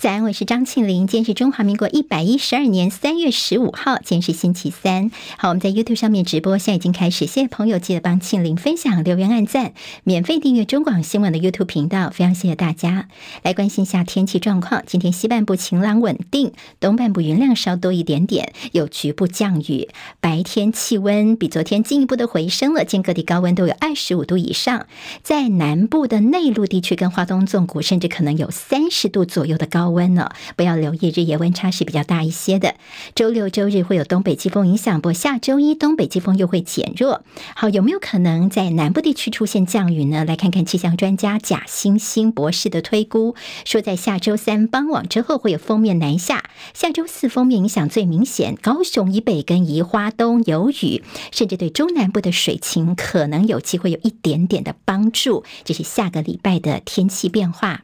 [0.00, 1.06] 早安，我是张庆玲。
[1.06, 5.10] 今天是中华民国一百一十二年三月十五号，今天是星期三。
[5.36, 7.26] 好，我们在 YouTube 上面直播，现在已经开始。
[7.26, 9.74] 谢谢朋友记得帮庆玲分享、留言、按赞，
[10.04, 12.08] 免费订阅中广新闻的 YouTube 频道。
[12.08, 13.08] 非常谢谢大家。
[13.42, 14.82] 来关心一下天气状况。
[14.86, 19.90] 今天西半部晴朗稳定，东半部云量稍多一点点，有局部降雨。
[20.18, 24.86] 白天气温比昨天进一步的回升了，今各地高温都有二十五度以上。
[25.22, 32.74] 在南部的内陆地区跟花东纵谷，甚至可能有三十度左右的高温呢，不要留意日夜温差是比较大一些的。
[33.14, 37.22] 周六周日会有东北季风影响，不过下周一东北季风又会减弱。
[37.54, 40.24] 好，有没有可能在南部地区出现降雨呢？
[40.24, 43.34] 来看看气象专家贾新兴博士的推估，
[43.64, 55.44] 说在下周三傍晚之后会有锋面南下，下周四锋面影响最明显，高雄以北跟宜花东有雨，甚至对中南部的水情可能有机会有一点点的帮助。
[55.64, 57.82] 这是下个礼拜的天气变化。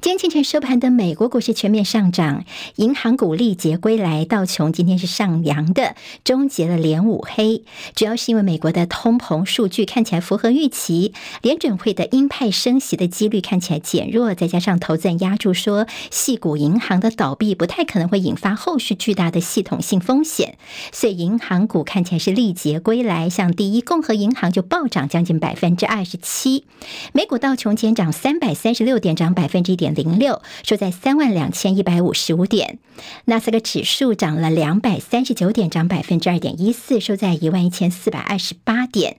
[0.00, 2.44] 今天清晨收盘的美国股市全面上涨，
[2.76, 7.64] 银行股力竭归来，道琼今天是上扬的，终结了连五黑。
[7.96, 20.58] 主要是因为美国的通膨数据看起来符合预期，联准会的鹰派升息的几率看起来减弱，再加上投资人押注说，系股银行的倒闭不太可能会引发后续巨大的系统性风险，
[20.92, 23.28] 所以银行股看起来是力竭归来。
[23.28, 26.64] 像第一共和银行就暴涨将近百分之二十七，
[27.12, 29.87] 美股道琼减涨三百三十六点，涨百分之一点。
[29.94, 32.78] 零六收在三万两千一百五十五点，
[33.26, 39.16] 纳斯达克指数涨了两百三十九点，涨百分之二点一四，收在一万一千四百二十八点。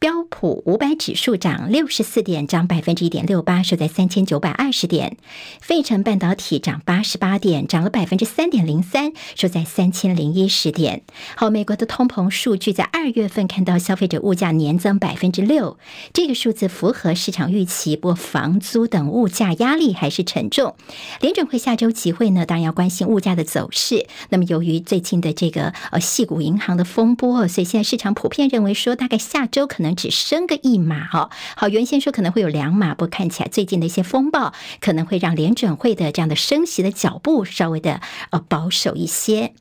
[0.00, 5.16] 标普五百指数涨六十四点，涨百分之一点六八，收在三千九百二十点。
[5.60, 11.02] 费城半导体涨八十八点，涨了百分之三点零三，收在三千零一十点。
[11.34, 15.78] 好，美国的通膨数据在二月份看到消费者物价年增百分之六，
[16.12, 20.74] 这个数字符合市场预期，不过房租等物价压力还还是沉重。
[21.20, 24.06] 联准会下周集会呢，当然要关心物价的走势。
[24.30, 29.94] 那么由于最近的这个呃细股银行的风波，所以现在市场普遍认为说，大概下周可能。
[29.98, 39.54] 只升个一码哦，好，原先说可能会有两码，不过看起来最近的一些风暴可能会让联准会的这样的升息的脚步稍微的呃保守一些。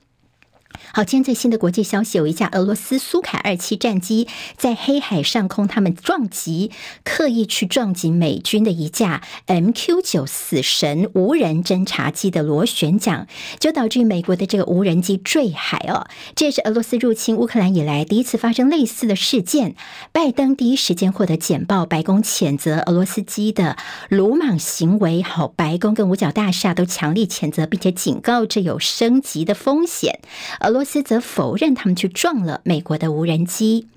[0.94, 6.72] 好，今天最新的国际消息，有一架俄罗斯苏凯二七战机在黑海上空，他们撞击，
[7.04, 13.28] 刻意去撞击美军的一架 MQ 九死神无人侦察机的螺旋桨，
[13.60, 16.08] 就导致美国的这个无人机坠海哦。
[16.36, 19.76] 这也是俄罗斯入侵乌克兰以来第一次发生类似的事件。
[20.12, 23.78] 拜登第一时间获得简报，白宫谴责俄罗斯机的
[24.10, 25.22] 鲁莽行为。
[25.22, 30.22] 好，白宫跟五角大厦都强力谴责，并且警告这有升级的风险。
[30.62, 33.88] 俄罗斯则否认他们去撞了美国的无人机。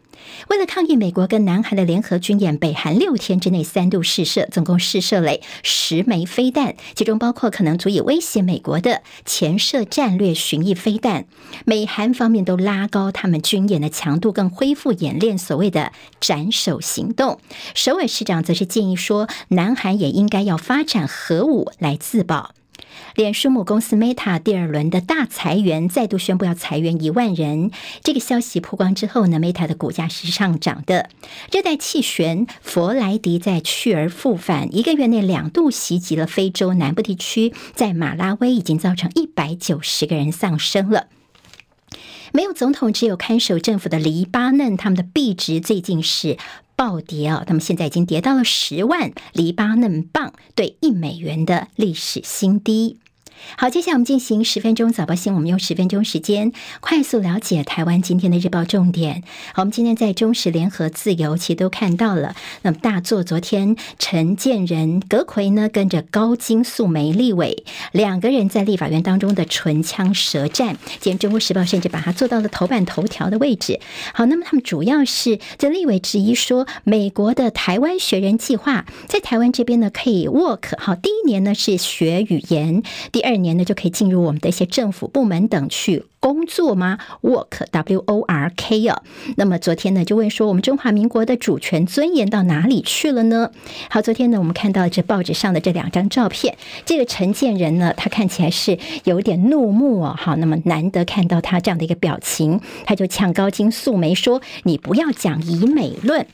[0.49, 11.27] 为了抗议美国跟南韩的联合军演，北韩六天之内三度试射，总共试射了十枚飞弹，其中包括可能足以威胁美国的潜射战略巡弋飞弹。
[11.67, 17.39] 美韩方面都拉高他们军演的强度，更恢复演练所谓的斩首行动。
[17.75, 22.55] 首尔市长则是建议说，南韩也应该要发展核武来自保。
[23.15, 27.71] 脸书母公司 Meta 第二轮的大裁员，再度宣布要裁员一万人。
[28.03, 31.11] 这个消息曝光之后呢，Meta 的股价是上涨的。
[31.51, 41.09] 热带气旋佛莱迪在去而复返，一个月内两度袭击了非洲南部地区，在马拉威已经造成一百九十个人丧生了。
[42.33, 46.39] 没有总统，只有看守政府的黎巴嫩，他们的币值最近是。
[46.81, 47.45] 暴跌啊！
[47.47, 53.00] 那么现在已经跌到了十万黎巴嫩镑对一美元的历史新低。
[53.57, 59.23] 好，接下来我们进行十分钟早报新闻，我们用十分钟时间快速了解台湾今天的日报重点。
[59.55, 62.37] 好，我们今天在中时联合自由其实都看到了。
[62.63, 70.77] 那么大作昨天陈建仁、葛奎呢，跟着高金素梅立委两个人在立法院当中的唇枪舌战。
[71.01, 73.81] 今天中国时报甚至把它做到了头版头条的位置。
[74.13, 80.79] 好，那么他们主要是这立委质疑说，美国的台湾学人计划在台湾这边呢可以 work。
[80.79, 83.30] 好，第一年呢是学语言，第二。
[83.31, 89.03] 二年呢就可以进入我们的一些政府部门等去工作吗？Work W O R K 啊。
[89.37, 93.51] 那么昨天呢就问说，我们中华民国的主权尊严到哪里去了呢？
[93.89, 100.15] 好，昨天呢我们看到这报纸上的这两张照片，这个陈建仁呢他看起来是有点怒目哦。
[100.19, 106.27] 好，那么难得看到他这样的一个表情，他就呛高金素梅说：“你不要讲以美论。”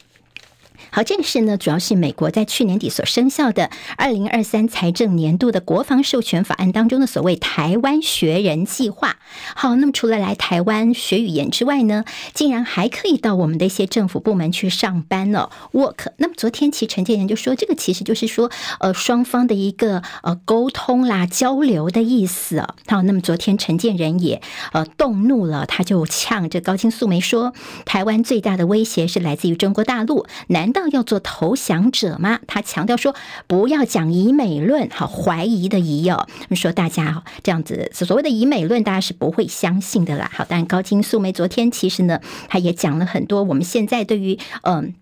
[0.90, 9.16] 好，这个是呢，主要是美国在去年底所生效的二零二三财政年度的国防授权法案当中的所谓台湾学人计划。
[9.54, 16.12] 好，那么除了来台湾学语言之外呢，竟然还可以到我们的一些政府部门去上班了，work。
[16.16, 18.50] 那么昨天其实陈建仁就说，这个其实就是说，
[18.80, 22.74] 呃，双方的一个呃沟通啦、交流的意思啊。
[22.86, 24.40] 好，那么昨天陈建仁也
[24.72, 27.52] 呃动怒了，他就呛这高金素梅说，
[27.84, 32.38] 台湾最大的威胁是来自于中国大陆，难道要做投降者吗？
[32.46, 33.14] 他强调说，
[33.46, 40.30] 不要讲以美论，好，怀疑的疑哦，说大家这样子所谓的以美论，大家是不会相信的啦。
[40.32, 44.94] 好，但高金素梅昨天其实呢，他也讲了很多，我们现在对于嗯。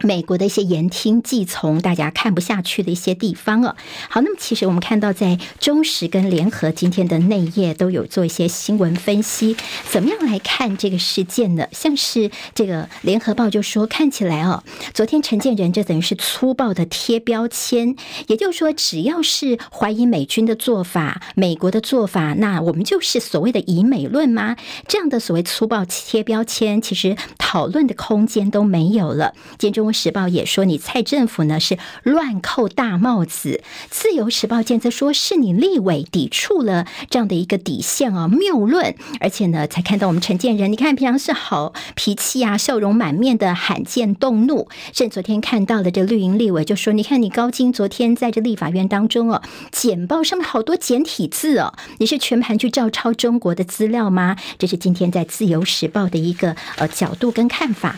[0.00, 3.76] 美国的一些言听计从，大家看不下去的一些地方哦。
[4.10, 9.56] 好，那么其实我们看到，在中时跟联合今天的内页都有做一些新闻分析，
[9.88, 11.68] 怎么样来看这个事件呢？
[11.70, 17.94] 像是这个联合报就说，看起来哦，昨天陈建仁这等于是粗暴的贴标签，
[18.26, 24.56] 也就是说，只要是怀疑美军的做法、美国的做法，那我们就是所谓的以美论吗？
[24.88, 29.32] 这样的所谓粗暴贴标签，其实讨论的空间都没有了。
[29.56, 29.83] 今天中。
[29.84, 44.68] 中时报也说你蔡政府呢是乱扣大帽子，自由时报见则说是你立委抵触了这样的一个底线啊谬论，而且呢才看到我们陈建仁，你看平常是好脾气啊，笑容满面的，罕见动怒。
[44.94, 54.36] 甚至昨天看到了这绿营立委就说，你看你高金昨天在这立法院当中哦，简报上面好多简体字哦，你是全盘去照抄中国的资料吗？
[54.58, 57.94] 这是今天在自由时报的一个呃角度跟看法。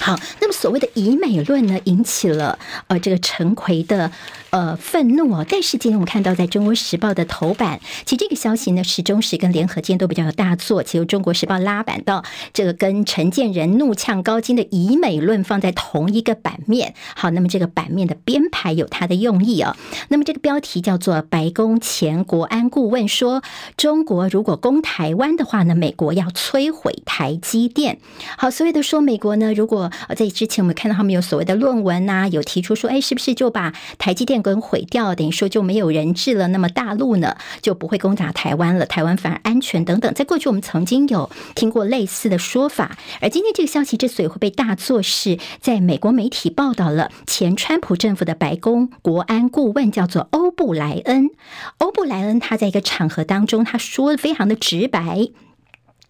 [0.00, 4.10] 好，那么所谓的以美论呢，引起了呃这个陈奎的
[4.48, 5.44] 呃愤怒哦。
[5.46, 12.24] 但是今天我们看到，在中国时报的头版，其实这个消息呢，是中时跟联合今天都比较有大作，其实中国时报拉板到
[12.54, 16.94] 这个跟陈建仁怒呛高金的以美论放在同一个版面。
[17.14, 19.76] 好，那么这个版面的编排有它的用意哦。
[20.08, 23.42] 那么这个标题叫做“白宫前国安顾问说，
[23.76, 27.98] 中国如果攻台湾的话呢，美国要摧毁台积电”。
[28.38, 36.48] 好，所谓的说美国呢，如果呃，在之前我们看到他们有所谓的论文呐、啊，有提出说，哎，是不是就把台积电给毁掉，等于说就没有人质了？
[36.48, 40.12] 那么大陆呢就不会攻打台湾了，台湾反而安全等等。
[40.14, 51.30] 在过去我们曾经有听过类似的说法，而今天这个消息之所以会被大作，是在美国媒体报道了前川普政府的白宫国安顾问叫做欧布莱恩，
[51.78, 55.28] 欧布莱恩他在一个场合当中他说的非常的直白。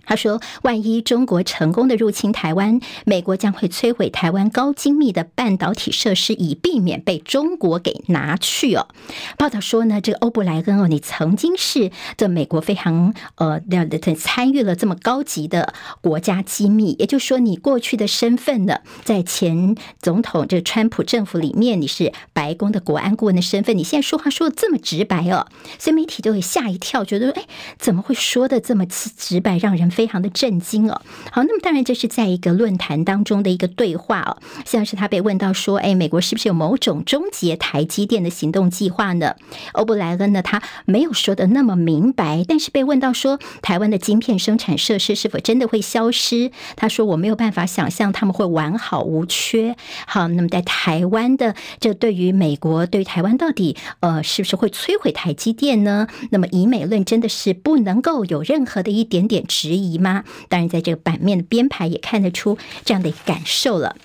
[0.04, 8.88] 他说：“万一中国成功的入侵台湾，美国将会摧毁台湾高精密的半导体设施，以避免被中国给拿去哦。”
[9.36, 25.46] 报道说呢，这个欧布莱恩哦，你曾经是这美国非常呃的参与了这么高级的国家机密，也就是说，你过去的身份呢，在前总统这个川普政府里面，你是白宫的国安顾问的身份，你现在说话说的这么直白哦，
[25.78, 27.44] 所以媒体就会吓一跳，觉得哎，
[27.78, 29.89] 怎么会说的这么直白，让人。
[29.90, 31.00] 非常的震惊哦，
[31.30, 39.34] 好，那么当然这是在一个论坛当中的一个对话哦，像是他被问到说，哎，美国是不是有某种终结台积电的行动计划呢？
[39.72, 46.50] 欧布莱恩呢，他没有说的那么明白，但是被问到说，台湾的晶片生产设施是否真的会消失？
[46.76, 49.76] 他说我没有办法想象他们会完好无缺。
[50.06, 56.06] 好，那么在台湾的这对于美国对于台湾到底呃是不是会摧毁台积电呢？
[56.30, 59.79] 那么以美论真的是不能够有任何的一点点质疑。
[59.80, 60.24] 姨妈？
[60.48, 63.96] 当然，在这个版面的编排也看得出这样的感受了。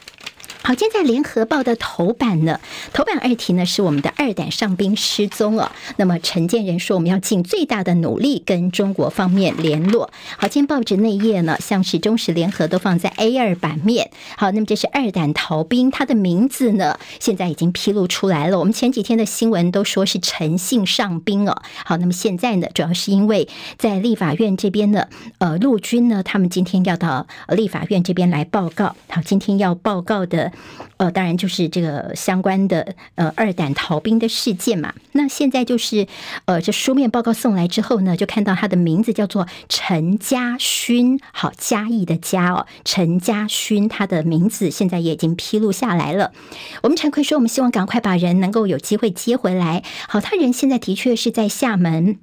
[0.65, 2.59] 好，今天在联合报的头版呢，
[2.91, 5.71] 头版二题呢是我们的二胆上兵失踪了。
[5.97, 10.09] 那么陈建仁说，我们要尽最大的努力跟中国方面联络。
[10.37, 14.09] 好，今天报纸内页呢，像是中时联合都放在 A 二版面。
[14.37, 18.57] 好，那么这是二胆逃兵，他的名字呢现在已经披露出来了。
[18.57, 21.61] 我们前几天的新闻都说是陈姓上兵哦。
[21.85, 23.47] 好，那么现在呢，主要是因为
[23.77, 28.95] 在立法院这边呢，呃，陆军呢，他们今天要到立法院这边来报告。
[29.09, 30.51] 好，今天要报告的。
[30.97, 34.93] 呃，当然就是这个相关的呃二胆逃兵的事件嘛。
[35.11, 36.07] 那现在就是
[36.45, 46.31] 呃这书面报告送来之后呢，就看到他的名字叫做陈家勋，好，嘉义的嘉哦，陈家勋，他的名字现在也已经披露下来了。
[46.83, 49.83] 我们陈奎说，我们希望赶快把人能够有机会接回来。
[50.07, 52.19] 好，他人现在的确是在厦门。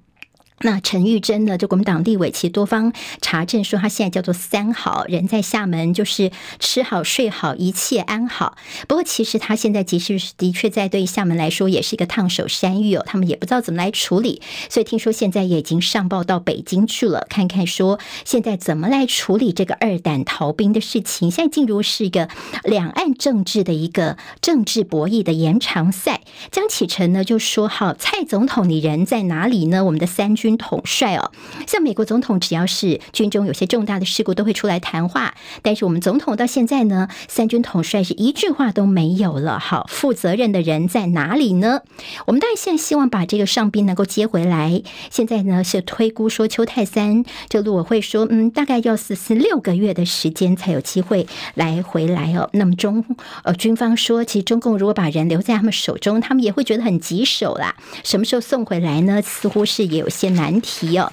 [0.63, 1.59] 那陈玉珍呢？
[1.59, 8.57] 就国民党立委，其实多方查证说，他现在叫做三好，人在厦门就是吃好睡好，一切安好。
[8.87, 13.03] 不过，其实他现在其实的确在对厦门来说，也是一个烫手山芋哦。
[13.05, 14.41] 他们也不知道怎么来处理，
[14.71, 21.31] 所以听说现在也已经上报到北京去了，看看说现在怎么来处理这个二胆逃兵的事情。
[21.31, 22.29] 现在进入是一个
[22.63, 26.21] 两岸政治的一个政治博弈的延长赛。
[26.53, 29.85] 江启臣呢就说：“好，蔡总统，你人在哪里呢？
[29.85, 31.31] 我们的三军。”统帅哦，
[31.67, 35.35] 像美国总统，只要是军中有些重大的事故，都会出来谈话。
[35.63, 39.59] 但是我们总统到现在呢，三军统帅是一句话都没有了。
[39.59, 41.83] 好，负责任的人在哪里呢？
[42.27, 44.83] 我们当然现在希望把这个上宾能够接回来。
[45.11, 52.49] 现在呢是推估说，邱太三这陆委会说，嗯，大概要四四六个月的时间才有机会来回来哦。
[52.53, 53.05] 那么中
[53.45, 57.77] 呃军方说，其实中共如果把人留在他们手中，他们也会觉得很棘手啦。
[58.03, 59.21] 什么时候送回来呢？
[59.23, 60.42] 似乎是也有些难。
[60.43, 61.13] 难题哦。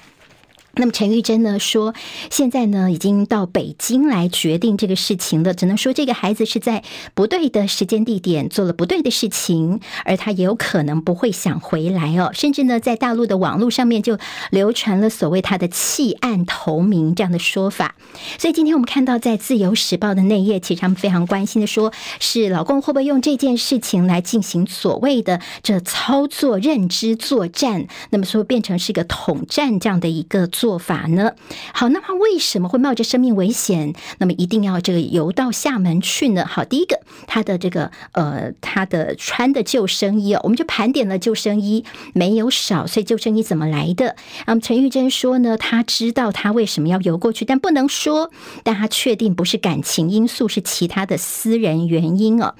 [0.74, 1.94] 那么陈玉珍呢说，
[2.30, 5.52] 现在呢已经到北京来决定这个事情了。
[5.52, 12.30] 只能说这个孩子是在不对的时间地点做了不对的事情，而他也有可能不会想回来哦。
[12.32, 14.16] 甚至呢，在大陆的网络上面就
[14.50, 17.96] 流传了所谓他的弃暗投明这样的说法。
[18.38, 27.88] 所以今天我们看到在《自由时报》的内页，其实他们非常关心的说，是老公会不会用这件事情来进行所谓的这操作认知作战？
[28.10, 30.46] 那么说变成是一个统战这样的一个。
[30.60, 31.32] 做法呢？
[31.72, 33.94] 好，那么为什么会冒着生命危险？
[34.18, 36.44] 那么一定要这个游到厦门去呢？
[36.46, 44.16] 好，第一个，他的这个呃，他的穿的救生衣哦，我们就盘点了救生衣没有少，所以救生衣怎么来的？
[44.44, 48.30] 嗯，陈玉珍说呢，他知道他为什么要游过去，但不能说，
[48.62, 52.54] 但他确定不是感情因素，是其他的私人原因哦。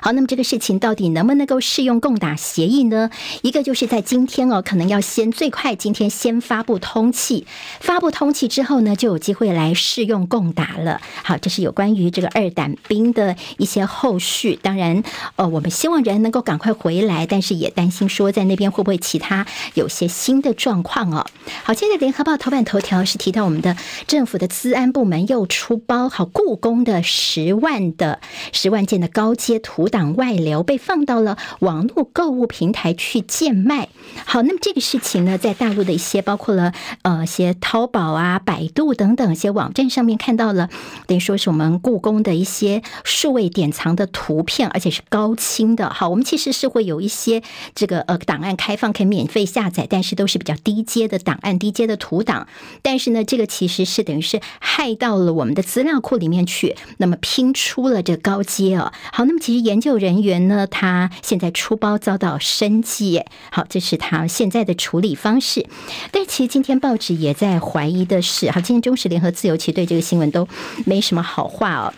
[0.00, 3.10] 好，那么这个事情到底能不能够适用共打协议呢？
[3.42, 7.46] 一个就是在今天哦，可能要先最快今天先发布通气，
[7.80, 11.00] 发布通气之后呢，就有机会来适用共打了。
[11.22, 14.58] 好，这是有关于这个二胆兵的一些后续。
[14.62, 15.02] 当然，
[15.36, 21.26] 呃，我们希望人能够赶快回来，但是也担心说在那边会不会其他有些新的状况哦。
[21.62, 23.76] 好，现在联合报头版头条是提到我们的
[24.06, 28.20] 政府的资安部门又出包，好，故宫的十万的
[28.52, 29.73] 十万件的高阶图。
[29.74, 33.88] 图档外流被放到了网络购物平台去贱卖。
[34.24, 40.70] 好，那么这个事情呢，在大陆的一些包括了呃，些淘宝啊、百度等等一些网站上面看到了，
[41.08, 45.90] 等于说是我们故宫的一些数位典藏的图片，而且是高清的。
[45.90, 47.42] 好，我们其实是会有一些
[47.74, 52.46] 这个呃档案开放可以免费下载，但是都是比较低阶的档案、低阶的图档。
[52.82, 58.92] 但是呢，这个其实是等于是害到了我们的资料库里面去，那么拼出了这高阶哦。
[59.12, 59.63] 好，那么其实。
[59.64, 65.66] 研究人员呢，他现在出包遭到生计，好，这是他现在的处理方式。
[66.12, 70.46] 但其实今天报纸也在怀疑的是，好，今天中时联合自由其实对这个新闻都
[70.84, 71.94] 没什么好话哦。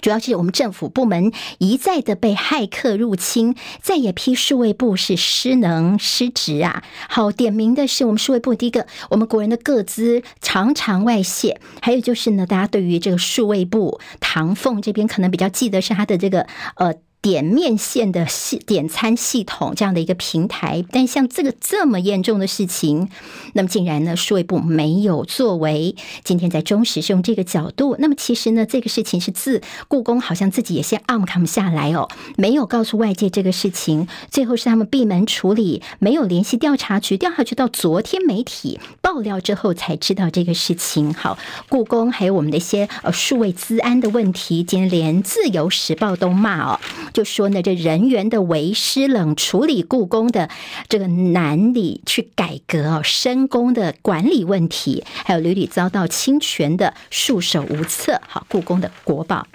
[0.00, 6.82] 主要是我们政府部门一再的被骇客入侵，再也批数位部是失能失职啊。
[7.08, 16.46] 好，点名的是我们数位部第一个，我们国人的个资常常外泄，还有就是呢，大家对于这个数位部唐凤这边可能比较记得是他的这个
[16.76, 16.94] 呃。
[17.22, 23.08] 点面线的系点餐系统这样的一个平台，但像这个这么严重的事情，
[23.54, 25.94] 那么竟然呢，数位部没有作为。
[26.24, 41.14] 今天在中时是用这个角度，那么其实呢，这个事情是自故宫好像自己也先按不下来哦，没有告诉外界这个事情，最后是他们闭门处理，没有联系调查局，调查局到昨天媒体爆料之后才知道这个事情。
[41.14, 41.38] 好，
[41.68, 46.80] 故宫还有我们的一些呃数位资安的问题，今天连自由时报都骂哦。
[47.12, 50.48] 就说呢，这人员的为师冷处理故宫的
[50.88, 58.20] 这个难理去改革哦，深宫的管理问题，还有屡屡遭到侵权的束手无策。
[58.26, 59.46] 好，故宫的国宝。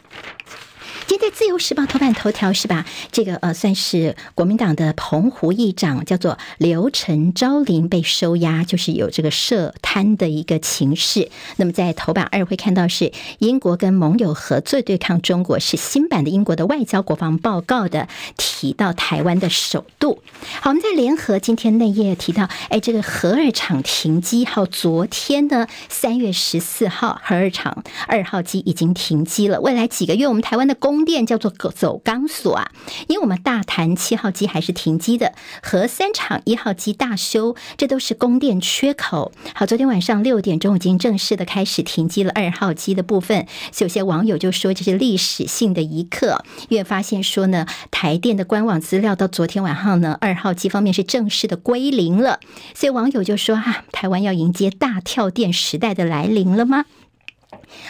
[1.07, 2.85] 今天《自由时报》头版头条是吧？
[3.13, 11.29] 这个呃，算是国民党的澎湖议长，叫做刘陈昭林被收押，就是有这个涉贪的一个情势。
[11.55, 20.21] 那么在头版二会看到是英国跟盟友合作对抗中国，是新版的英国的外交国防报告的提到台湾的首度。
[20.59, 29.61] 好，我们在联合今天内页提到，哎，这个核二厂停机，还有，昨天呢，三月十四号，核二厂二号机已经停机了。
[29.61, 32.71] 未来几个月，我们台湾的工供电叫做走钢索啊，
[33.07, 39.31] 因为我们大潭七号机还是停机的，核三厂一号机大修，这都是供电缺口。
[39.53, 43.45] 好，昨天晚上六点钟已经正式的开始停机了二号机的部分，
[43.77, 52.39] 有些网友就说这是历史性的一刻，越发现说呢，台电的官网资料到昨天晚上呢，二号机方面是正式的归零了，
[52.73, 56.85] 所以网友就说啊，台湾要迎接大跳电时代的来临了吗？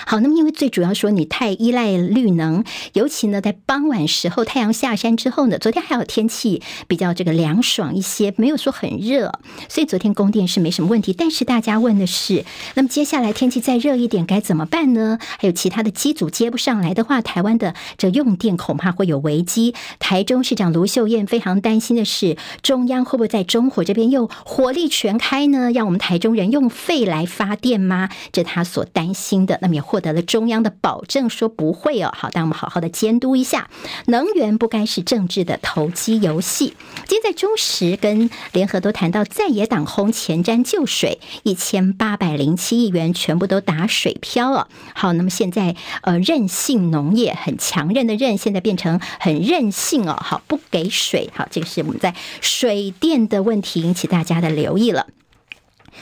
[0.06, 11.14] 好，那么因为最主要说你太依赖绿能，尤其呢在傍晚时候太阳下山之后呢，昨天还有天气比较这个凉爽一些，没有说很热，所以昨天供电是没什么问题。
[11.14, 12.44] 但是大家问的是，
[12.76, 15.20] 那么接下来天气再热一点该怎么办呢？
[15.40, 19.76] 还有其他的机组接不上来的话，台湾的这用电恐怕会有危机。
[20.00, 25.72] 台中市长卢秀燕非常担心的是，中央会不会在中火这边又火力全开呢？
[25.72, 28.10] 让我们台中人用肺来发电吗？
[28.32, 29.60] 这是他所担心的。
[29.76, 32.14] 也获得了中央的保证，说不会哦。
[32.16, 33.70] 好，但我们好好的监督一下，
[34.08, 36.76] 能源不该是政治的投机游戏。
[37.06, 44.68] 今天在中时跟联合都谈到，在野党轰前瞻救水一千八百零七亿元，全部都打水漂了。
[44.94, 50.18] 好，那么现在呃，任性农业很强韧的韧，现在变成很任性哦。
[50.20, 51.30] 好，不给水。
[51.34, 55.08] 好，这个是我们在水电的问题引起大家的留意了。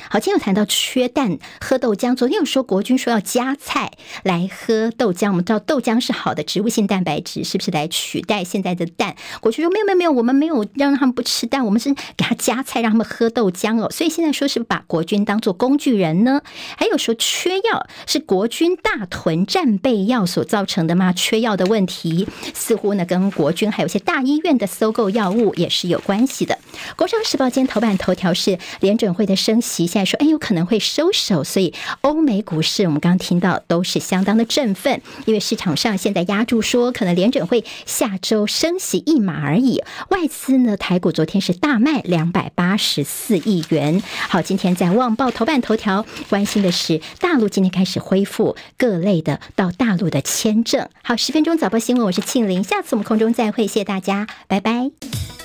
[0.10, 2.16] 好，今天有谈到缺蛋喝豆浆。
[2.16, 3.92] 昨天有说国军说要加菜
[4.24, 9.16] 来喝豆浆，我们知道豆浆是好的植物性蛋白质，是不是来取代现在的蛋？
[9.42, 13.90] 国军说没有没有没有，我们没有让他们不吃蛋，我们是给他加菜，让他们喝豆浆哦。
[13.92, 16.42] 所以现在说是把国军当做工具人呢？
[16.78, 21.14] 还有说缺药是国军大屯战备药所造成的吗？
[21.14, 26.58] 缺药的问题似乎呢跟国军还有些大医院的搜购药物也是有关系的。
[26.96, 29.85] 工商时报今天头版头条是联准会的升息。
[29.88, 39.84] 现在说，哎，有可能会收手，所以欧美股市我们刚刚听到都是相当的振奋，因为市场上现在压住说，可能联准会下周升息一码而已。
[40.10, 44.02] 外资呢，台股昨天是大卖两百八十四亿元。
[44.30, 50.90] 好，今天在《旺报》头版头条关心的是，大陆今天开始恢复各类的到大陆的签证。
[51.04, 55.45] 好，十分钟早报新闻，我是庆玲，下次我们空中再会，谢谢大家，拜拜。